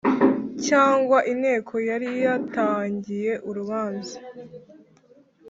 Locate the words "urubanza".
3.49-4.17